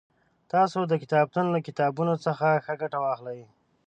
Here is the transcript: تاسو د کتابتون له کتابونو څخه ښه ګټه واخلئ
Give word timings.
تاسو 0.51 0.79
د 0.87 0.93
کتابتون 1.03 1.45
له 1.55 1.59
کتابونو 1.67 2.13
څخه 2.25 2.47
ښه 2.65 2.73
ګټه 2.81 2.99
واخلئ 3.05 3.41